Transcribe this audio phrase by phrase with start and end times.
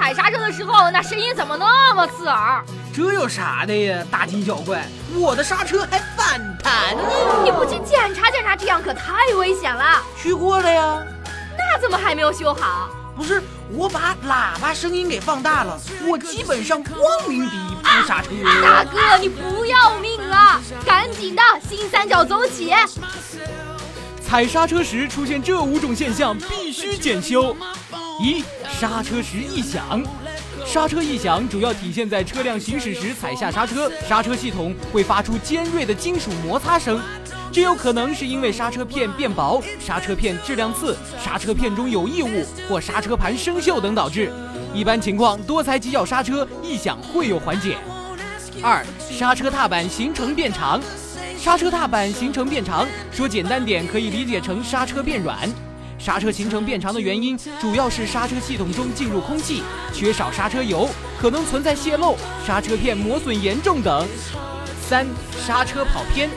[0.00, 2.64] 踩刹车的时候，那声音怎么那么刺耳？
[2.90, 4.82] 这有啥的呀，大惊小怪！
[5.14, 7.02] 我的刹车还反弹呢！
[7.44, 10.02] 你不去检查检查，这样可太危险了。
[10.16, 11.02] 去过了呀，
[11.58, 12.88] 那怎么还没有修好？
[13.14, 13.42] 不是，
[13.72, 15.78] 我把喇叭声音给放大了，
[16.08, 16.98] 我基本上光
[17.28, 18.30] 明敌不刹车。
[18.62, 20.58] 大哥，你不要命了？
[20.82, 22.72] 赶紧的，新三角走起！
[24.26, 27.54] 踩刹车时出现这五种现象，必须检修。
[28.22, 28.44] 一、
[28.80, 30.02] 刹车时异响。
[30.64, 36.98] 刹车异响主要体现在车辆行驶时踩下刹车，刹车系统会发出尖锐的金属摩擦声。
[37.52, 44.32] 这有可能是因为刹车片变薄、刹车片质量次、刹车片中有异物或刹车盘生锈等导致。
[44.72, 47.76] 一般情况，多踩几脚刹车，异响会有缓解。
[48.62, 50.80] 二、刹车踏板行程变长。
[51.38, 55.36] 刹车踏板行程变长，说简单点可以理解成刹车变软。
[56.00, 59.62] 刹车行程变长的原因主要是刹车系统中进入空气，
[59.92, 60.88] 缺少刹车油，
[61.20, 64.08] 可能存在泄漏、刹车片磨损严重等。
[64.88, 65.06] 三、
[65.46, 66.30] 刹车跑偏。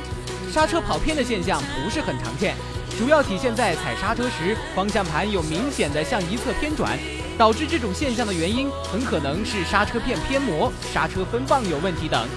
[0.52, 2.55] 刹车跑偏的现象不是很常见，
[3.00, 7.00] 主要体现在踩刹车时方向盘有明显的向一侧偏转。
[7.36, 12.27] 导致这种现象的原因很可能是刹车片偏磨、刹车分泵有问题等。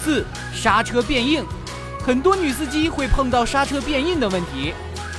[0.00, 1.44] 四、刹车变硬。
[1.98, 4.72] 很多女司机会碰到刹车变硬的问题。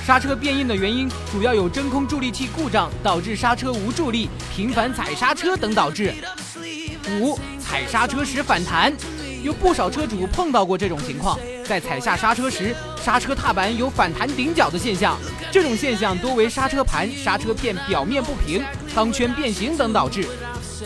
[0.06, 6.12] 刹车变硬的原因主要有真空助力器故障导致刹车无助力、频繁踩刹车等导致。
[7.18, 8.92] 五、踩刹车时反弹，
[9.42, 15.16] 有不少车主碰到过这种情况，在踩下刹车时，刹车踏板有反弹顶角的现象。
[15.50, 18.62] 这种现象多为刹车盘、刹车片表面不平、
[18.94, 20.28] 钢圈变形等导致。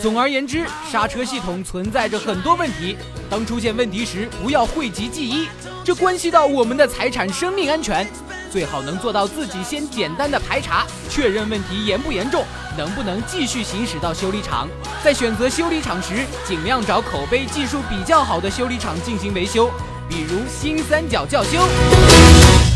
[0.01, 2.95] 总而言之，刹车系统存在着很多问题。
[3.29, 5.49] 当出现问题时，不要讳疾忌医，
[5.83, 8.07] 这关系到我们的财产、生命安全。
[8.51, 12.43] 最好能做到自己先简单的排查，确认问题严不严重，
[12.77, 14.67] 能不能继续行驶到修理厂。
[15.03, 19.69] 在选择修理厂时，尽量找口碑、技术比较好的修理厂进行维修，
[20.07, 22.68] 比如新三角教修。